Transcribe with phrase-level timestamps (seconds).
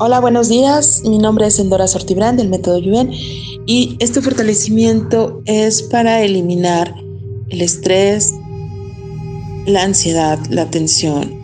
[0.00, 1.02] Hola, buenos días.
[1.04, 3.10] Mi nombre es Endora Sortibrán del método Yuen
[3.66, 6.94] y este fortalecimiento es para eliminar
[7.48, 8.32] el estrés,
[9.66, 11.34] la ansiedad, la tensión,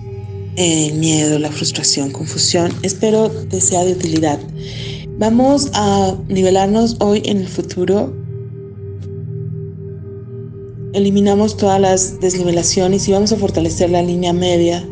[0.54, 2.72] el miedo, la frustración, confusión.
[2.82, 4.38] Espero que sea de utilidad.
[5.18, 8.14] Vamos a nivelarnos hoy en el futuro.
[10.92, 14.88] Eliminamos todas las desnivelaciones y vamos a fortalecer la línea media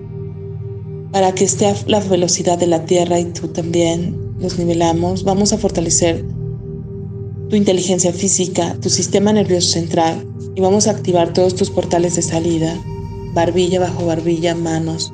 [1.12, 5.25] para que esté la velocidad de la Tierra y tú también nos nivelamos.
[5.25, 6.25] Vamos a fortalecer
[7.51, 12.23] tu inteligencia física, tu sistema nervioso central y vamos a activar todos tus portales de
[12.23, 12.75] salida,
[13.35, 15.12] barbilla bajo barbilla, manos,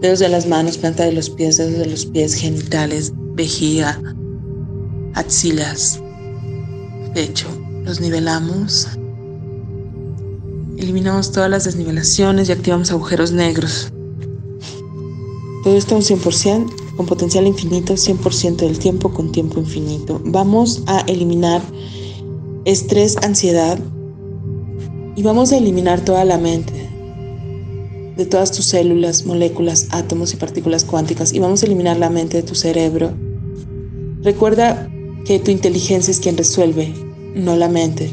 [0.00, 4.00] dedos de las manos, planta de los pies, dedos de los pies, genitales, vejiga,
[5.14, 6.00] axilas,
[7.14, 7.48] pecho.
[7.84, 8.88] Los nivelamos.
[10.78, 13.92] Eliminamos todas las desnivelaciones y activamos agujeros negros.
[15.64, 20.20] Todo esto un 100%, con potencial infinito, 100% del tiempo con tiempo infinito.
[20.22, 21.62] Vamos a eliminar
[22.66, 23.78] estrés, ansiedad
[25.16, 26.90] y vamos a eliminar toda la mente
[28.14, 32.36] de todas tus células, moléculas, átomos y partículas cuánticas y vamos a eliminar la mente
[32.36, 33.14] de tu cerebro.
[34.22, 34.90] Recuerda
[35.24, 36.92] que tu inteligencia es quien resuelve,
[37.34, 38.10] no la mente.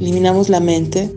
[0.00, 1.10] Eliminamos la mente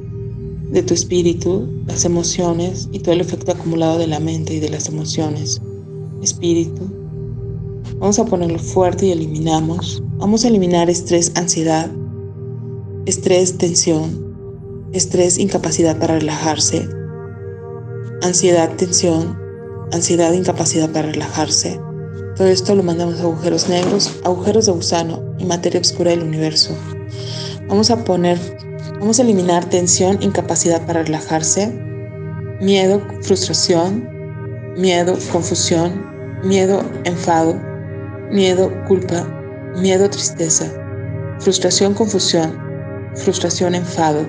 [0.72, 4.70] de tu espíritu, las emociones y todo el efecto acumulado de la mente y de
[4.70, 5.62] las emociones
[6.23, 6.81] espíritu.
[7.99, 10.02] Vamos a ponerlo fuerte y eliminamos.
[10.17, 11.89] Vamos a eliminar estrés, ansiedad,
[13.05, 16.88] estrés, tensión, estrés, incapacidad para relajarse,
[18.21, 19.38] ansiedad, tensión,
[19.91, 21.79] ansiedad, incapacidad para relajarse.
[22.35, 26.75] Todo esto lo mandamos a agujeros negros, agujeros de gusano y materia oscura del universo.
[27.67, 28.39] Vamos a poner,
[28.99, 31.71] vamos a eliminar tensión, incapacidad para relajarse,
[32.59, 34.07] miedo, frustración,
[34.78, 36.12] miedo, confusión,
[36.44, 37.56] miedo, enfado,
[38.30, 39.26] miedo, culpa,
[39.78, 40.66] miedo, tristeza,
[41.40, 42.59] frustración, confusión,
[43.16, 44.26] frustración, enfado,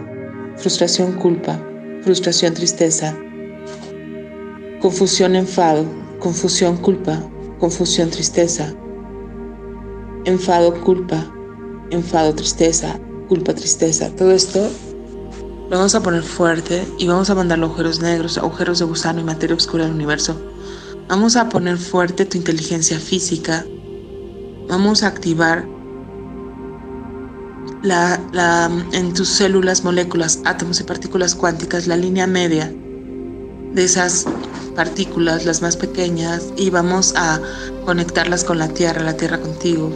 [0.56, 1.58] frustración, culpa,
[2.02, 3.16] frustración, tristeza,
[4.80, 5.84] confusión, enfado,
[6.20, 7.20] confusión, culpa,
[7.58, 8.72] confusión, tristeza,
[10.24, 11.26] enfado, culpa,
[11.90, 12.98] enfado, tristeza,
[13.28, 14.10] culpa, tristeza.
[14.10, 14.70] Todo esto
[15.68, 19.24] lo vamos a poner fuerte y vamos a mandar agujeros negros, agujeros de gusano y
[19.24, 20.53] materia oscura del universo
[21.08, 23.64] Vamos a poner fuerte tu inteligencia física.
[24.68, 25.66] Vamos a activar
[27.82, 32.72] la, en tus células, moléculas, átomos y partículas cuánticas la línea media
[33.74, 34.24] de esas
[34.74, 37.40] partículas, las más pequeñas, y vamos a
[37.84, 39.90] conectarlas con la Tierra, la Tierra contigo.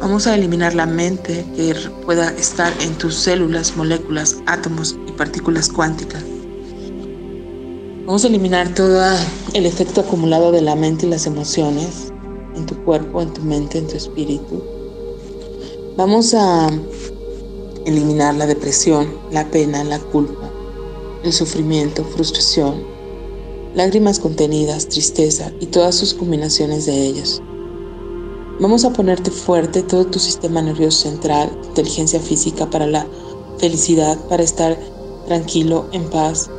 [0.00, 1.74] Vamos a eliminar la mente que
[2.04, 6.33] pueda estar en tus células, moléculas, átomos y partículas cuánticas.
[8.06, 9.02] Vamos a eliminar todo
[9.54, 12.12] el efecto acumulado de la mente y las emociones
[12.54, 14.62] en tu cuerpo, en tu mente, en tu espíritu.
[15.96, 16.68] Vamos a
[17.86, 20.50] eliminar la depresión, la pena, la culpa,
[21.24, 22.84] el sufrimiento, frustración,
[23.74, 27.40] lágrimas contenidas, tristeza y todas sus combinaciones de ellas.
[28.60, 33.06] Vamos a ponerte fuerte todo tu sistema nervioso central, inteligencia física para la
[33.58, 34.78] felicidad, para estar
[35.26, 36.50] tranquilo, en paz,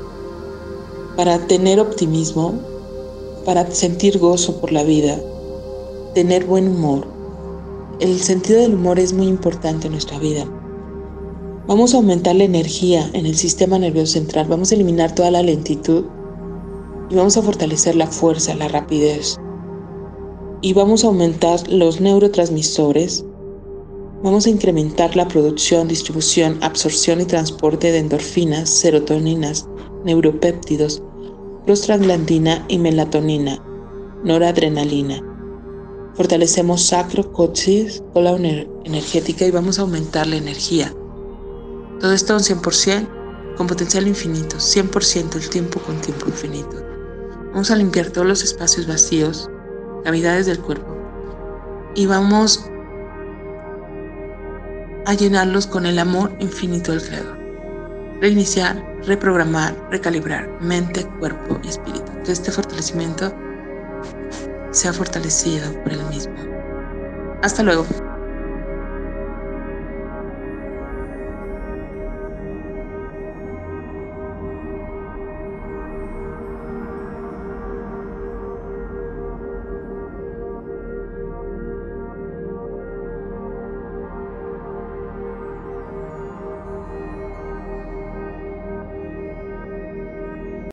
[1.16, 2.54] para tener optimismo,
[3.46, 5.20] para sentir gozo por la vida,
[6.14, 7.08] tener buen humor.
[8.00, 10.46] El sentido del humor es muy importante en nuestra vida.
[11.68, 15.42] Vamos a aumentar la energía en el sistema nervioso central, vamos a eliminar toda la
[15.42, 16.06] lentitud
[17.10, 19.38] y vamos a fortalecer la fuerza, la rapidez.
[20.62, 23.26] Y vamos a aumentar los neurotransmisores,
[24.22, 29.68] vamos a incrementar la producción, distribución, absorción y transporte de endorfinas, serotoninas,
[30.06, 31.02] neuropéptidos,
[31.66, 33.62] prostaglandina y melatonina,
[34.24, 35.20] noradrenalina.
[36.14, 38.32] Fortalecemos sacro, coxis, la
[38.86, 40.94] energética y vamos a aumentar la energía.
[42.00, 46.78] Todo esto un 100% con potencial infinito, 100% el tiempo con tiempo infinito.
[47.52, 49.50] Vamos a limpiar todos los espacios vacíos,
[50.04, 50.96] cavidades del cuerpo
[51.96, 52.70] y vamos
[55.06, 57.45] a llenarlos con el amor infinito del Creador
[58.22, 62.12] reiniciar, reprogramar, recalibrar mente, cuerpo y espíritu.
[62.24, 63.34] Que este fortalecimiento
[64.72, 66.36] sea fortalecido por el mismo.
[67.42, 67.86] Hasta luego.